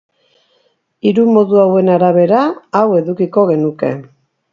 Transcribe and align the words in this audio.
Hiru 1.09 1.25
modu 1.35 1.59
hauen 1.63 1.91
arabera, 1.97 2.39
hau 2.79 2.85
edukiko 3.01 3.45
genuke 3.51 3.93